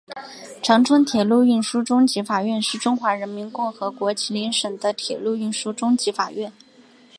[0.63, 6.51] 长春铁路运输中级法院是中华人民共和国吉林省的铁路运输中级法院。